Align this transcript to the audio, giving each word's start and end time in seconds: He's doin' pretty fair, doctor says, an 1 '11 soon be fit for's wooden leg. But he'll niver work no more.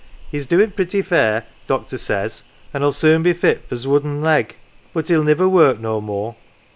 He's 0.31 0.47
doin' 0.47 0.71
pretty 0.71 1.03
fair, 1.03 1.45
doctor 1.67 1.95
says, 1.99 2.41
an 2.73 2.81
1 2.81 2.81
'11 2.81 2.93
soon 2.93 3.21
be 3.21 3.33
fit 3.33 3.65
for's 3.69 3.85
wooden 3.85 4.19
leg. 4.23 4.55
But 4.95 5.09
he'll 5.09 5.23
niver 5.23 5.47
work 5.47 5.79
no 5.79 6.01
more. 6.01 6.35